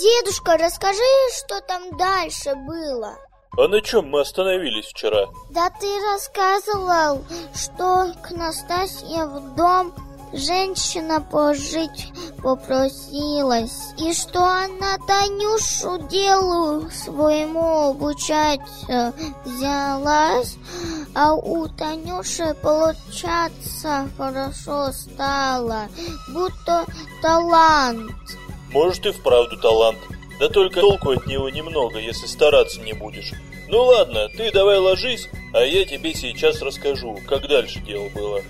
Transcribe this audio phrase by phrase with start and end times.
[0.00, 0.98] Дедушка, расскажи,
[1.36, 3.18] что там дальше было.
[3.58, 5.26] А на чем мы остановились вчера?
[5.50, 7.22] Да ты рассказывал,
[7.54, 9.92] что к Настасье в дом
[10.32, 19.12] женщина пожить попросилась, и что она Танюшу делу своему обучать э,
[19.44, 20.56] взялась,
[21.14, 25.88] а у Танюши получаться хорошо стало,
[26.32, 26.86] будто
[27.20, 28.12] талант.
[28.72, 29.98] Может и вправду талант.
[30.38, 33.32] Да только толку от него немного, если стараться не будешь.
[33.68, 38.42] Ну ладно, ты давай ложись, а я тебе сейчас расскажу, как дальше дело было.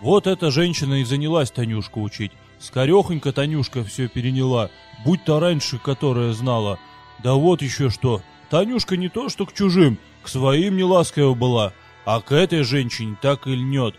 [0.00, 2.32] Вот эта женщина и занялась Танюшку учить.
[2.58, 4.70] Скорехонько Танюшка все переняла,
[5.04, 6.78] будь то раньше, которая знала.
[7.22, 11.72] Да вот еще что, Танюшка не то что к чужим, к своим не ласкова была,
[12.04, 13.94] а к этой женщине так и льнет,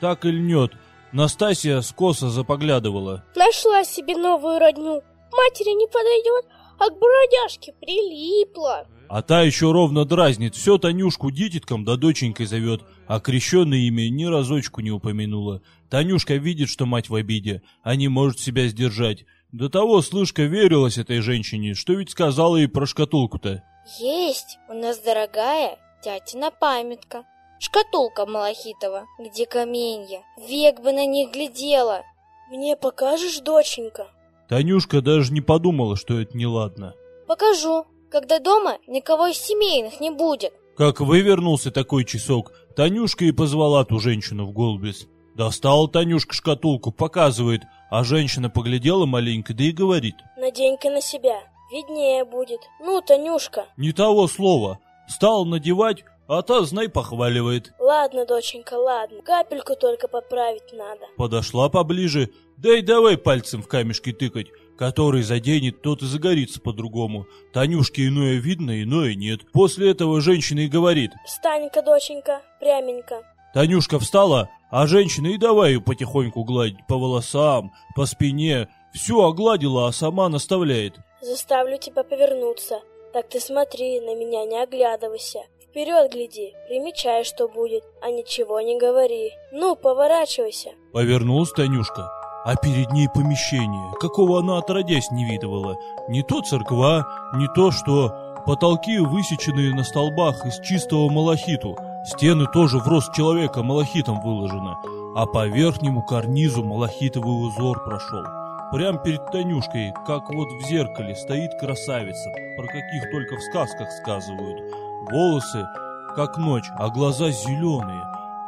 [0.00, 0.72] так и льнет.
[1.12, 3.24] Настасья скоса запоглядывала.
[3.36, 5.02] Нашла себе новую родню.
[5.32, 6.46] Матери не подойдет,
[6.78, 8.86] а к бродяжке прилипла.
[9.08, 14.24] А та еще ровно дразнит, все Танюшку дитятком да доченькой зовет, а крещенное имя ни
[14.24, 15.60] разочку не упомянула.
[15.90, 19.26] Танюшка видит, что мать в обиде, а не может себя сдержать.
[19.52, 23.62] До того слышка верилась этой женщине, что ведь сказала ей про шкатулку-то.
[23.98, 27.24] Есть у нас дорогая тятина памятка.
[27.64, 30.24] Шкатулка Малахитова, где каменья.
[30.36, 32.02] Век бы на них глядела.
[32.50, 34.08] Мне покажешь, доченька?
[34.48, 36.94] Танюшка даже не подумала, что это неладно.
[37.28, 40.52] Покажу, когда дома никого из семейных не будет.
[40.76, 45.06] Как вывернулся такой часок, Танюшка и позвала ту женщину в голубец.
[45.36, 50.16] Достала Танюшка шкатулку, показывает, а женщина поглядела маленько, да и говорит.
[50.36, 51.38] Надень-ка на себя,
[51.70, 52.60] виднее будет.
[52.80, 53.66] Ну, Танюшка.
[53.76, 54.80] Не того слова.
[55.08, 56.04] Стал надевать,
[56.38, 57.72] а та, знай, похваливает.
[57.78, 59.22] Ладно, доченька, ладно.
[59.22, 61.06] Капельку только поправить надо.
[61.16, 64.48] Подошла поближе, да и давай пальцем в камешки тыкать.
[64.78, 67.26] Который заденет, тот и загорится по-другому.
[67.52, 69.40] Танюшке иное видно, иное нет.
[69.52, 71.10] После этого женщина и говорит.
[71.26, 73.22] Встань-ка, доченька, пряменько.
[73.52, 78.68] Танюшка встала, а женщина и давай ее потихоньку гладить по волосам, по спине.
[78.94, 80.94] Всю огладила, а сама наставляет.
[81.20, 82.80] Заставлю тебя повернуться.
[83.12, 85.40] Так ты смотри, на меня не оглядывайся.
[85.72, 89.30] Вперед гляди, примечай, что будет, а ничего не говори.
[89.52, 90.72] Ну, поворачивайся.
[90.92, 92.10] Повернулась Танюшка,
[92.44, 95.78] а перед ней помещение, какого она отродясь не видывала.
[96.10, 97.06] Не то церква,
[97.36, 98.12] не то что
[98.44, 101.74] потолки, высеченные на столбах из чистого малахиту.
[102.04, 104.76] Стены тоже в рост человека малахитом выложены,
[105.16, 108.24] а по верхнему карнизу малахитовый узор прошел.
[108.72, 114.91] Прям перед Танюшкой, как вот в зеркале, стоит красавица, про каких только в сказках сказывают.
[115.10, 115.66] Волосы,
[116.14, 118.02] как ночь, а глаза зеленые.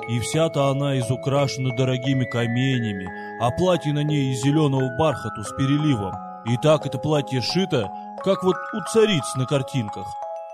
[0.09, 3.09] И вся-то она изукрашена дорогими каменями,
[3.41, 6.15] а платье на ней из зеленого бархату с переливом.
[6.45, 7.91] И так это платье шито,
[8.23, 10.07] как вот у цариц на картинках.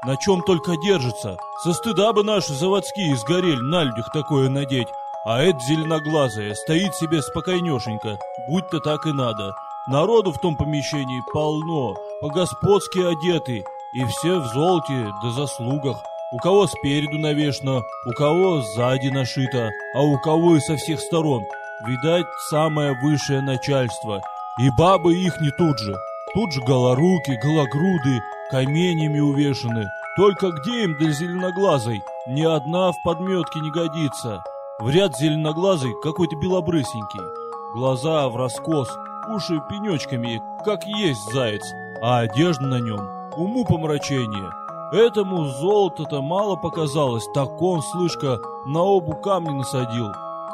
[0.07, 1.37] На чем только держится.
[1.63, 4.89] Со стыда бы наши заводские сгорели на людях такое надеть.
[5.27, 8.19] А эта зеленоглазая стоит себе спокойнешенько,
[8.49, 9.53] будь-то так и надо.
[9.89, 16.03] Народу в том помещении полно, по-господски одеты, и все в золоте да заслугах.
[16.33, 21.43] У кого спереду навешено, у кого сзади нашито, а у кого и со всех сторон.
[21.87, 24.23] Видать, самое высшее начальство.
[24.61, 25.97] И бабы их не тут же.
[26.35, 28.21] Тут же голоруки, гологруды,
[28.51, 29.87] каменями увешаны.
[30.17, 32.01] Только где им до зеленоглазой?
[32.29, 34.45] Ни одна в подметке не годится.
[34.79, 37.75] В ряд зеленоглазый какой-то белобрысенький.
[37.75, 38.89] Глаза в раскос,
[39.35, 41.63] уши пенечками, как есть заяц,
[42.03, 44.53] а одежда на нем уму помрачение.
[44.93, 50.09] Этому золото-то мало показалось, так он, слышка, на обу камни насадил.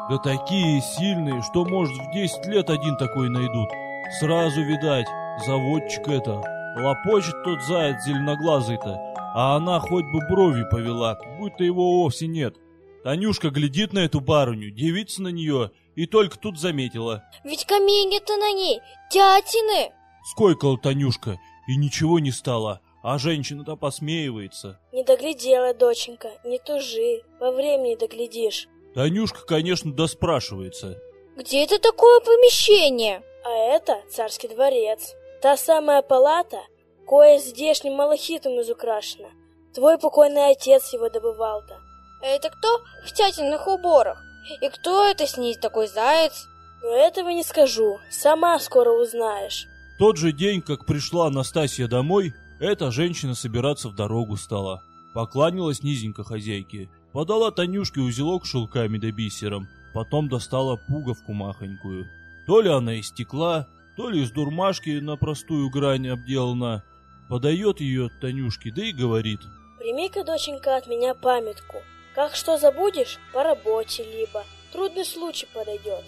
[0.09, 3.69] Да такие сильные, что, может, в десять лет один такой найдут.
[4.19, 5.07] Сразу видать,
[5.45, 6.41] заводчик это.
[6.77, 8.99] Лопочет тот заяц зеленоглазый-то,
[9.33, 12.55] а она хоть бы брови повела, будто его вовсе нет.
[13.03, 17.23] Танюшка глядит на эту барыню, девица на нее, и только тут заметила.
[17.43, 19.91] Ведь каменья-то на ней тятины.
[20.25, 21.37] Скойкала Танюшка,
[21.67, 24.79] и ничего не стало, а женщина-то посмеивается.
[24.91, 28.67] Не доглядела, доченька, не тужи, во времени доглядишь.
[28.95, 30.99] Танюшка, конечно, доспрашивается.
[31.35, 33.21] Где это такое помещение?
[33.45, 35.13] А это царский дворец.
[35.41, 36.61] Та самая палата,
[37.07, 39.29] кое здешним малахитом изукрашена.
[39.75, 41.79] Твой покойный отец его добывал-то.
[42.23, 44.19] Это кто в тятиных уборах?
[44.61, 46.47] И кто это с ней такой заяц?
[46.81, 49.67] Но этого не скажу, сама скоро узнаешь.
[49.97, 54.83] Тот же день, как пришла Анастасия домой, эта женщина собираться в дорогу стала.
[55.15, 62.05] Покланялась низенько хозяйке, подала Танюшке узелок с шелками да бисером, потом достала пуговку махонькую.
[62.45, 66.83] То ли она из стекла, то ли из дурмашки на простую грань обделана.
[67.27, 69.39] Подает ее Танюшке, да и говорит.
[69.79, 71.77] Прими-ка, доченька, от меня памятку.
[72.13, 74.45] Как что забудешь, по работе либо.
[74.71, 76.05] Трудный случай подойдет.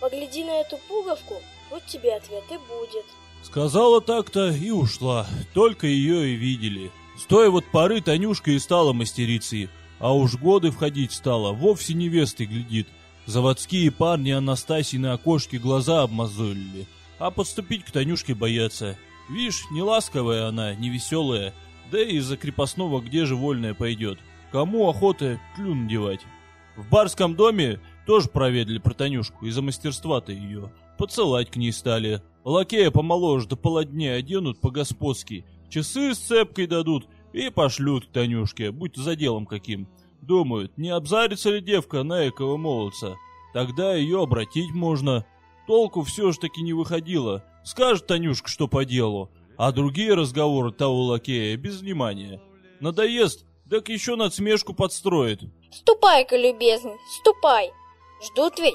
[0.00, 3.04] Погляди на эту пуговку, тут тебе ответ и будет.
[3.46, 6.90] Сказала так-то и ушла, только ее и видели.
[7.16, 9.70] С той вот поры Танюшка и стала мастерицей,
[10.00, 12.88] а уж годы входить стала, вовсе невестой глядит.
[13.24, 16.88] Заводские парни Анастасии на окошке глаза обмазолили,
[17.20, 18.98] а подступить к Танюшке боятся.
[19.30, 21.54] Вишь, не ласковая она, не веселая,
[21.92, 24.18] да и из-за крепостного где же вольная пойдет.
[24.50, 26.20] Кому охота клюн девать?
[26.74, 30.72] В барском доме тоже проведали про Танюшку из-за мастерства-то ее.
[30.98, 32.22] Поцелать к ней стали.
[32.44, 35.44] Лакея помоложе до полодня оденут по-господски.
[35.68, 39.88] Часы с цепкой дадут и пошлют к Танюшке, будь за делом каким.
[40.22, 43.16] Думают, не обзарится ли девка на экого молодца.
[43.52, 45.26] Тогда ее обратить можно.
[45.66, 47.44] Толку все ж таки не выходило.
[47.64, 52.40] Скажет Танюшка, что по делу, а другие разговоры того лакея без внимания.
[52.80, 55.42] Надоест, так еще надсмешку подстроит.
[55.72, 57.72] Ступай-ка, любезный, ступай.
[58.22, 58.74] Ждут ведь.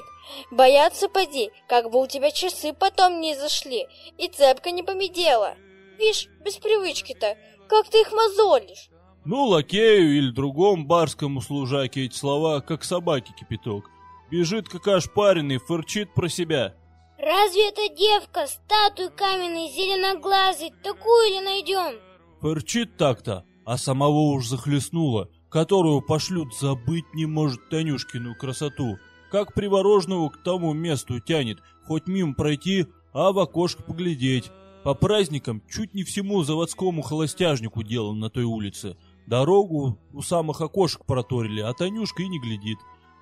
[0.50, 3.86] Боятся, поди, как бы у тебя часы потом не зашли,
[4.18, 5.56] и цепка не помедела.
[5.98, 7.36] Вишь, без привычки-то,
[7.68, 8.88] как ты их мозолишь.
[9.24, 13.88] Ну, лакею или другому барскому служаке эти слова, как собаки кипяток.
[14.30, 16.74] Бежит, как ошпаренный, фырчит про себя.
[17.18, 22.00] Разве эта девка, статую каменной, зеленоглазой, такую ли найдем?
[22.40, 28.98] Фырчит так-то, а самого уж захлестнуло, которую пошлют забыть не может Танюшкину красоту.
[29.32, 34.50] Как приворожного к тому месту тянет, хоть мимо пройти, а в окошко поглядеть.
[34.84, 38.94] По праздникам чуть не всему заводскому холостяжнику делан на той улице.
[39.26, 42.76] Дорогу у самых окошек проторили, а Танюшка и не глядит.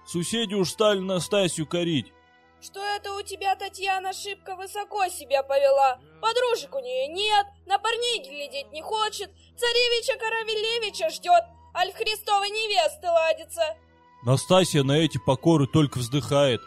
[0.04, 2.12] Соседи уж стали Настасью корить.
[2.60, 6.00] Что это у тебя, Татьяна, шибко высоко себя повела?
[6.20, 12.50] Подружек у нее нет, на парней глядеть не хочет, царевича Каравелевича ждет, аль в Христовой
[12.50, 13.76] невесты ладится.
[14.22, 16.60] Настасья на эти покоры только вздыхает.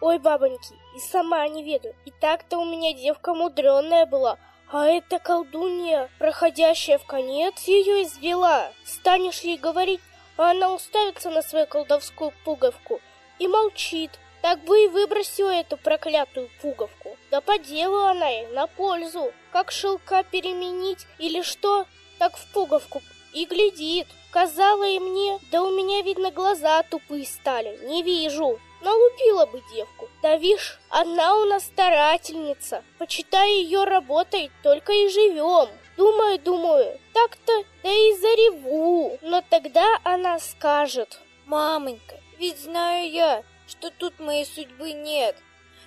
[0.00, 1.92] Ой, бабоньки, и сама не веду.
[2.04, 4.38] И так-то у меня девка мудреная была,
[4.70, 8.72] а эта колдунья, проходящая в конец, ее извела.
[8.84, 10.00] Станешь ей говорить,
[10.36, 13.00] а она уставится на свою колдовскую пуговку
[13.40, 14.12] и молчит.
[14.40, 17.16] Так бы и выбросил эту проклятую пуговку.
[17.30, 19.32] Да по делу она ей, на пользу.
[19.52, 21.84] Как шелка переменить или что,
[22.18, 23.02] так в пуговку
[23.34, 24.06] и глядит.
[24.30, 28.60] Казала и мне, да у меня, видно, глаза тупые стали, не вижу.
[28.80, 30.08] Налупила бы девку.
[30.22, 32.82] Да вишь, она у нас старательница.
[32.98, 35.68] Почитай ее работой, только и живем.
[35.96, 39.18] Думаю, думаю, так-то, да и зареву.
[39.20, 41.20] Но тогда она скажет.
[41.44, 45.36] Мамонька, ведь знаю я, что тут моей судьбы нет,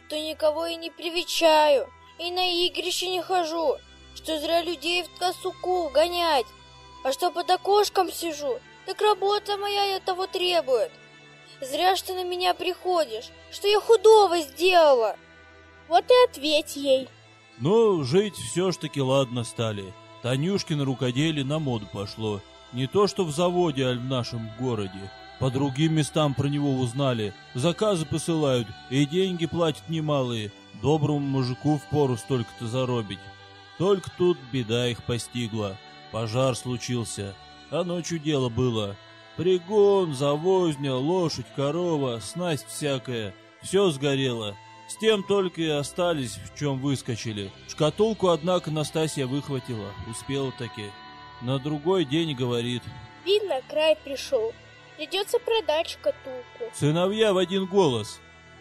[0.09, 3.77] то никого и не привечаю, и на игрище не хожу,
[4.13, 6.45] что зря людей в косуку гонять,
[7.03, 10.91] а что под окошком сижу, так работа моя того требует.
[11.61, 15.15] Зря, что на меня приходишь, что я худого сделала.
[15.87, 17.07] Вот и ответь ей.
[17.59, 19.93] Но жить все ж таки ладно стали.
[20.21, 22.41] Танюшкино рукоделие на моду пошло.
[22.71, 25.11] Не то что в заводе, а в нашем городе.
[25.39, 27.33] По другим местам про него узнали.
[27.53, 30.51] Заказы посылают, и деньги платят немалые.
[30.81, 33.19] Доброму мужику впору столько-то заробить.
[33.77, 35.77] Только тут беда их постигла.
[36.13, 37.33] Пожар случился,
[37.71, 38.95] а ночью дело было.
[39.35, 43.33] Пригон, завозня, лошадь, корова, снасть всякая.
[43.63, 44.55] Все сгорело.
[44.87, 47.51] С тем только и остались, в чем выскочили.
[47.67, 49.91] Шкатулку, однако, Настасья выхватила.
[50.07, 50.91] Успела таки.
[51.41, 52.83] На другой день говорит.
[53.25, 54.53] Видно, край пришел.
[54.97, 56.75] Придется продать шкатулку.
[56.75, 58.19] Сыновья в один голос.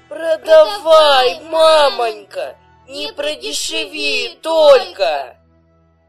[0.09, 2.57] Продавай, мамонька,
[2.89, 5.37] не продешеви только.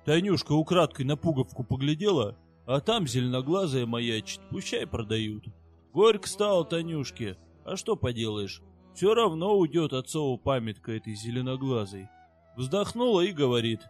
[0.05, 5.45] Танюшка украдкой на пуговку поглядела, а там зеленоглазая маячит, пущай продают.
[5.93, 8.61] Горько стало Танюшке, а что поделаешь,
[8.93, 12.09] все равно уйдет отцова памятка этой зеленоглазой.
[12.57, 13.81] Вздохнула и говорит.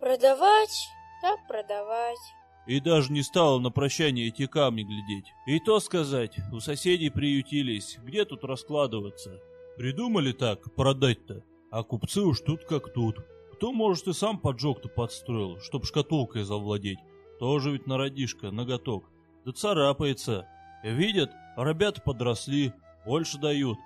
[0.00, 0.88] Продавать?
[1.22, 2.18] Так продавать.
[2.66, 5.32] И даже не стала на прощание эти камни глядеть.
[5.46, 9.40] И то сказать, у соседей приютились, где тут раскладываться?
[9.76, 13.16] Придумали так, продать-то, а купцы уж тут как тут.
[13.58, 17.00] Кто, может, и сам поджог-то подстроил, чтоб шкатулкой завладеть.
[17.40, 19.10] Тоже ведь народишко, ноготок.
[19.44, 20.46] Да царапается.
[20.84, 22.72] Видят, ребята подросли,
[23.04, 23.76] больше дают.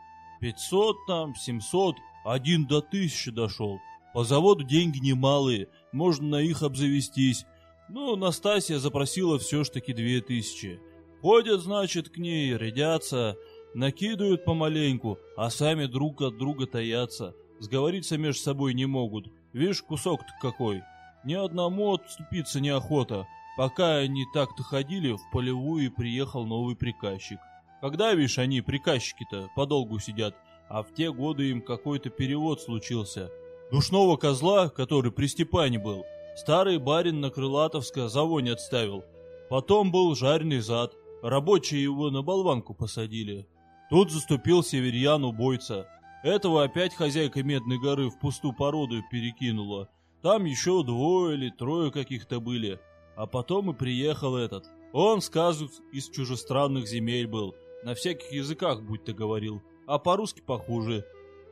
[0.43, 3.79] Пятьсот там, семьсот, один до тысячи дошел.
[4.13, 7.47] По заводу деньги немалые, можно на их обзавестись.
[7.89, 10.81] Ну, Настасья запросила все ж таки две тысячи.
[11.23, 13.37] Ходят, значит, к ней, рядятся,
[13.73, 17.35] накидывают помаленьку, а сами друг от друга таятся.
[17.59, 19.29] Сговориться между собой не могут.
[19.53, 20.83] Видишь, кусок-то какой.
[21.25, 23.27] Ни одному отступиться неохота.
[23.57, 27.39] Пока они так-то ходили, в полевую приехал новый приказчик.
[27.81, 30.35] Когда, видишь, они, приказчики-то, подолгу сидят,
[30.69, 33.31] а в те годы им какой-то перевод случился.
[33.71, 36.05] Душного козла, который при Степане был,
[36.37, 39.05] старый барин на Крылатовска завоне отставил.
[39.51, 43.47] Потом был жареный зад, рабочие его на болванку посадили.
[43.91, 45.87] Тут заступил северьян убойца.
[46.23, 49.89] Этого опять хозяйка Медной горы в пустую породу перекинула.
[50.23, 52.79] Там еще двое или трое каких-то были.
[53.17, 54.67] А потом и приехал этот.
[54.93, 57.55] Он, сказывают, из чужестранных земель был.
[57.83, 59.63] На всяких языках будь-то говорил.
[59.87, 61.05] А по-русски похуже.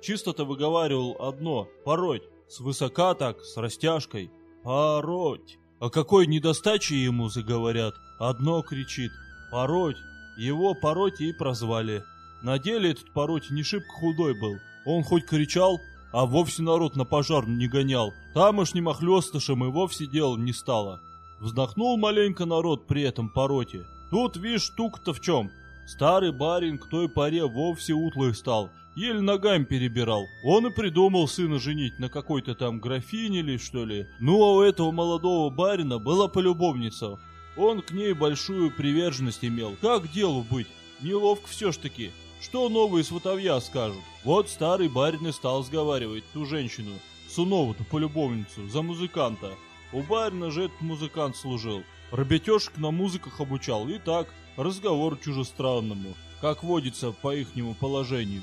[0.03, 2.23] Чисто-то выговаривал одно— пороть.
[2.49, 4.31] Свысока так, с растяжкой.
[4.63, 5.59] Пороть.
[5.81, 7.95] А какой недостачи ему заговорят.
[8.21, 9.11] Одно кричит.
[9.51, 9.97] Пороть.
[10.39, 12.05] Его пороть и прозвали.
[12.43, 14.57] На деле этот пороть не шибко худой был.
[14.87, 15.81] Он хоть кричал,
[16.13, 18.13] а вовсе народ на пожар не гонял.
[18.35, 21.01] Тамошним охлёстышем и вовсе дел не стало.
[21.41, 23.87] Вздохнул маленько народ при этом пороте.
[24.11, 25.51] Тут, видишь, штука-то в чем.
[25.87, 30.27] Старый барин к той поре вовсе утлый стал, еле ногами перебирал.
[30.45, 34.07] Он и придумал сына женить на какой-то там графине или что ли.
[34.21, 37.19] Ну а у этого молодого барина была полюбовница.
[37.57, 39.77] Он к ней большую приверженность имел.
[39.81, 40.69] Как делу быть?
[41.01, 42.13] Неловко все ж таки.
[42.41, 44.03] Что новые сватовья скажут?
[44.25, 46.99] Вот старый барин и стал сговаривать ту женщину,
[47.31, 49.55] Сунову-то полюбовницу, за музыканта.
[49.93, 51.85] У барина же этот музыкант служил.
[52.11, 53.87] Ребятешек на музыках обучал.
[53.89, 58.43] И так, разговор чужестранному, как водится по ихнему положению.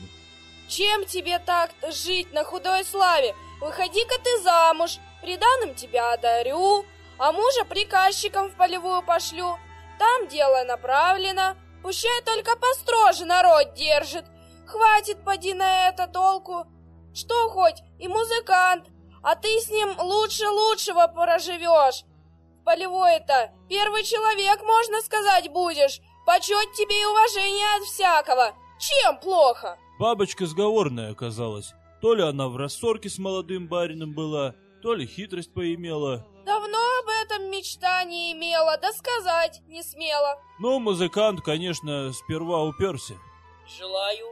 [0.69, 3.35] Чем тебе так жить на худой славе?
[3.59, 6.85] Выходи-ка ты замуж, приданым тебя одарю,
[7.17, 9.57] а мужа приказчиком в полевую пошлю.
[9.99, 11.55] Там дело направлено,
[11.87, 14.25] пущай только построже народ держит.
[14.65, 16.65] Хватит поди на это толку.
[17.13, 18.87] Что хоть и музыкант,
[19.23, 22.03] а ты с ним лучше лучшего проживешь.
[22.65, 26.01] Полевой-то первый человек, можно сказать, будешь.
[26.25, 28.53] Почет тебе и уважение от всякого.
[28.77, 29.77] Чем плохо?
[29.97, 31.73] Бабочка сговорная оказалась.
[32.01, 34.55] То ли она в рассорке с молодым барином была,
[34.87, 36.25] то ли хитрость поимела.
[36.45, 40.41] Давно об этом мечта не имела, да сказать не смела.
[40.59, 43.15] Ну, музыкант, конечно, сперва уперся.
[43.77, 44.27] Желаю.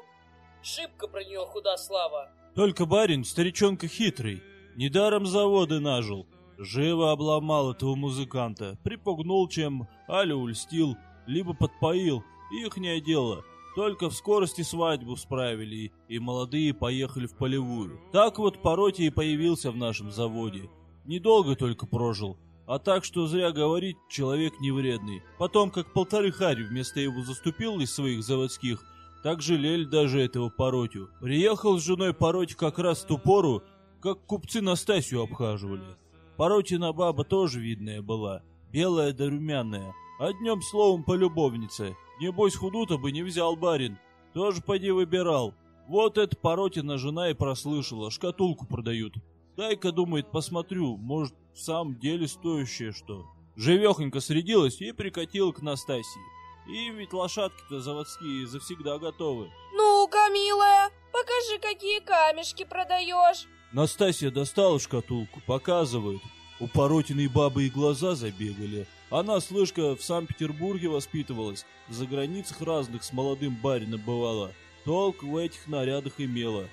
[0.64, 2.32] Шибко про нее худа слава.
[2.56, 4.42] Только барин, старичонка хитрый,
[4.78, 6.26] недаром заводы нажил.
[6.58, 10.96] Живо обломал этого музыканта, припугнул чем, али ульстил,
[11.28, 12.24] либо подпоил.
[12.64, 13.44] Ихнее дело.
[13.76, 18.00] Только в скорости свадьбу справили, и молодые поехали в полевую.
[18.14, 20.70] Так вот Пороти и появился в нашем заводе.
[21.04, 25.22] Недолго только прожил, а так что зря говорить, человек невредный.
[25.38, 28.84] Потом, как полторы хари вместо его заступил из своих заводских,
[29.24, 31.10] так жалели даже этого Поротю.
[31.20, 33.62] Приехал с женой Пороти как раз в ту пору,
[34.02, 35.98] как купцы Настасью обхаживали.
[36.38, 38.42] Поротина баба тоже видная была,
[38.72, 41.96] белая да румяная, одним словом полюбовница.
[42.20, 43.98] Небось худую-то бы не взял барин,
[44.34, 45.54] тоже поди выбирал.
[45.88, 49.16] Вот эта Поротина жена и прослышала, шкатулку продают.
[49.58, 53.26] Дай-ка, думает, посмотрю, может, в самом деле стоящее что.
[53.56, 56.22] Живехонько средилась и прикатила к Настасии.
[56.68, 59.50] И ведь лошадки-то заводские завсегда готовы.
[59.74, 63.46] Ну-ка, милая, покажи, какие камешки продаешь.
[63.72, 66.22] Настасья достала шкатулку, показывает.
[66.60, 68.88] У Поротиной бабы и глаза забегали.
[69.16, 74.52] Она, слышка, в Санкт-Петербурге воспитывалась, за границах разных с молодым барином бывала.
[74.84, 76.68] Толк в этих нарядах имела.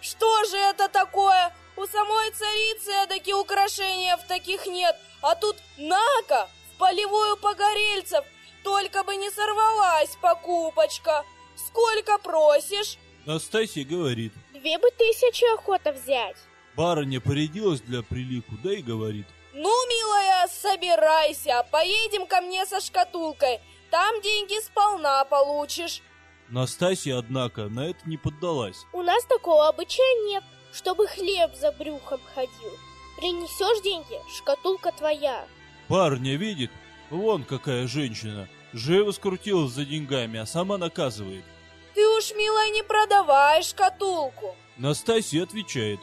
[0.00, 1.54] Что же это такое?
[1.76, 8.24] У самой царицы эдаки украшения в таких нет, а тут нака в полевую погорельцев,
[8.62, 11.22] только бы не сорвалась покупочка.
[11.54, 12.96] Сколько просишь?
[13.26, 14.32] Настасья говорит.
[14.54, 16.38] Две бы тысячи охота взять.
[16.76, 19.26] Барыня порядилась для прилику, да и говорит.
[19.56, 23.60] Ну, милая, собирайся, поедем ко мне со шкатулкой.
[23.88, 26.02] Там деньги сполна получишь.
[26.48, 28.84] Настасья, однако, на это не поддалась.
[28.92, 30.42] У нас такого обычая нет,
[30.72, 32.72] чтобы хлеб за брюхом ходил.
[33.16, 35.46] Принесешь деньги, шкатулка твоя.
[35.86, 36.72] Парня видит,
[37.10, 38.48] вон какая женщина.
[38.72, 41.44] Живо скрутилась за деньгами, а сама наказывает.
[41.94, 44.56] Ты уж, милая, не продавай шкатулку.
[44.76, 46.00] Настасья отвечает.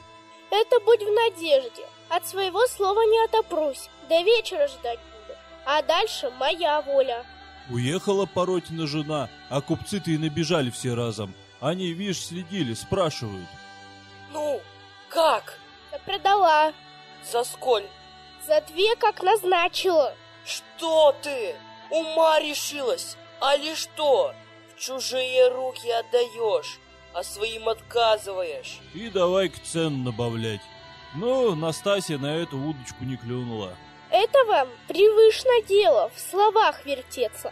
[0.50, 1.86] Это будь в надежде.
[2.12, 3.90] От своего слова не отопрусь.
[4.10, 5.40] До вечера ждать буду.
[5.66, 7.26] А дальше моя воля.
[7.70, 11.34] Уехала Поротина жена, а купцы-то и набежали все разом.
[11.62, 13.48] Они, видишь, следили, спрашивают.
[14.34, 14.60] Ну,
[15.08, 15.58] как?
[15.92, 16.74] Да продала.
[17.32, 17.88] За сколь?
[18.46, 20.14] За две, как назначила.
[20.44, 21.56] Что ты?
[21.92, 23.16] Ума решилась?
[23.40, 24.34] Али что?
[24.76, 26.78] В чужие руки отдаешь,
[27.14, 28.80] а своим отказываешь.
[28.94, 30.62] И давай к цену набавлять.
[31.16, 33.72] Но Настасья на эту удочку не клюнула.
[34.10, 37.52] Это вам привычно дело в словах вертеться.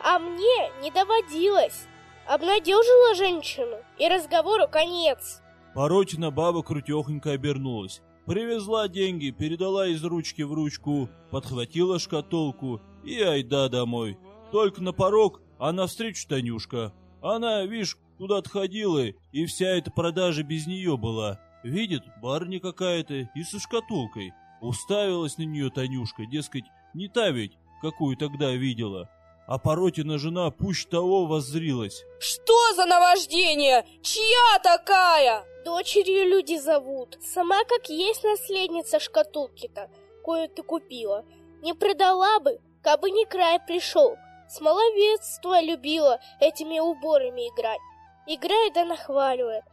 [0.00, 1.86] А мне не доводилось.
[2.26, 5.40] Обнадежила женщину, и разговору конец.
[5.74, 8.02] Поротина баба крутехонько обернулась.
[8.26, 14.18] Привезла деньги, передала из ручки в ручку, подхватила шкатулку и айда домой.
[14.52, 16.92] Только на порог, а навстречу Танюшка.
[17.22, 21.40] Она, видишь, куда-то ходила, и вся эта продажа без нее была.
[21.62, 24.32] Видит, барыня какая-то и со шкатулкой.
[24.60, 29.08] Уставилась на нее Танюшка, дескать, не та ведь, какую тогда видела.
[29.46, 32.04] А Поротина жена пусть того воззрилась.
[32.20, 33.86] Что за наваждение?
[34.02, 35.44] Чья такая?
[35.64, 37.18] Дочерью люди зовут.
[37.22, 39.90] Сама как есть наследница шкатулки-то,
[40.22, 41.24] кою ты купила.
[41.62, 44.16] Не продала бы, кабы не край пришел.
[44.48, 47.80] С маловетства любила этими уборами играть.
[48.26, 49.64] Играет да нахваливает.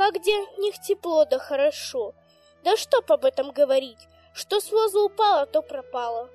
[0.00, 2.14] Как где них тепло да хорошо.
[2.64, 3.98] Да что об этом говорить?
[4.32, 6.30] Что с воза упало, то пропало.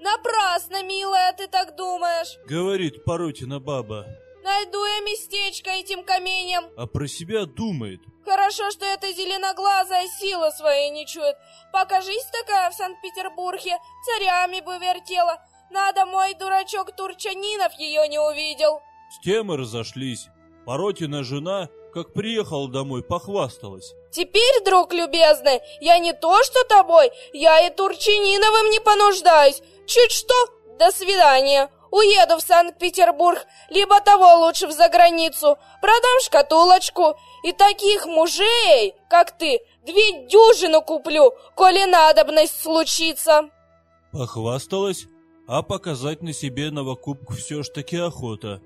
[0.00, 2.36] Напрасно, милая, ты так думаешь.
[2.48, 4.06] Говорит Поротина баба.
[4.42, 6.64] Найду я местечко этим каменьям.
[6.76, 8.00] А про себя думает.
[8.24, 11.36] Хорошо, что эта зеленоглазая сила своей не чует.
[11.72, 15.40] Покажись такая в Санкт-Петербурге, царями бы вертела.
[15.70, 18.80] Надо, мой дурачок Турчанинов ее не увидел.
[19.12, 20.26] С тем и разошлись.
[20.64, 23.94] Поротина жена, как приехала домой, похвасталась.
[24.10, 29.62] Теперь, друг любезный, я не то что тобой, я и Турчаниновым не понуждаюсь.
[29.86, 30.34] Чуть что,
[30.78, 31.70] до свидания.
[31.90, 35.56] Уеду в Санкт-Петербург, либо того лучше в заграницу.
[35.80, 37.16] Продам шкатулочку.
[37.44, 43.48] И таких мужей, как ты, две дюжины куплю, коли надобность случится.
[44.12, 45.06] Похвасталась,
[45.48, 48.60] а показать на себе новокупку все ж таки охота.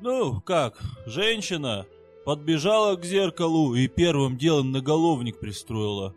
[0.00, 1.86] Ну, как, женщина
[2.24, 6.14] подбежала к зеркалу и первым делом наголовник пристроила.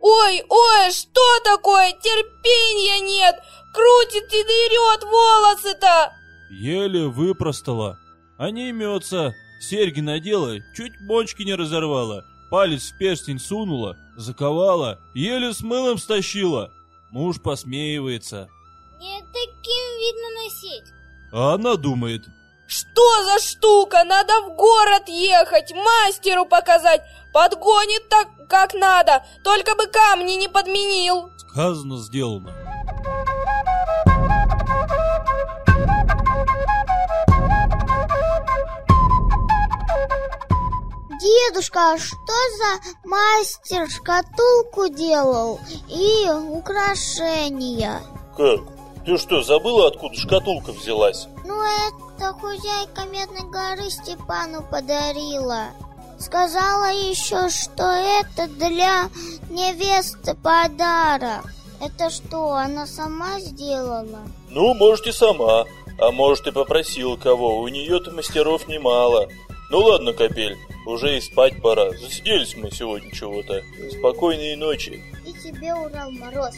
[0.00, 1.92] Ой, ой, что такое?
[1.92, 3.36] Терпения нет!
[3.72, 6.12] Крутит и дырет волосы-то!
[6.50, 7.98] Еле выпростала.
[8.36, 9.34] А не имется.
[9.60, 12.24] Серьги надела, чуть бочки не разорвала.
[12.50, 16.70] Палец в перстень сунула, заковала, еле с мылом стащила.
[17.10, 18.48] Муж посмеивается.
[19.00, 20.92] Не таким видно носить.
[21.32, 22.24] А она думает,
[22.76, 24.02] Что за штука?
[24.02, 27.02] Надо в город ехать, мастеру показать.
[27.32, 31.30] Подгонит так, как надо, только бы камни не подменил.
[31.38, 32.52] сказано, сделано.
[41.20, 48.00] Дедушка, а что за мастер шкатулку делал и украшения?
[48.36, 48.62] Как?
[49.06, 51.28] Ты что, забыла, откуда шкатулка взялась?
[51.44, 55.68] Ну, это хозяйка Медной горы Степану подарила.
[56.18, 59.10] Сказала еще, что это для
[59.50, 61.44] невесты подарок.
[61.80, 64.20] Это что, она сама сделала?
[64.48, 65.64] Ну, может и сама,
[65.98, 69.28] а может и попросила кого, у нее-то мастеров немало.
[69.70, 73.60] Ну ладно, Капель, уже и спать пора, засиделись мы сегодня чего-то.
[73.90, 75.02] Спокойной ночи.
[75.26, 76.54] И тебе, Урал Мороз.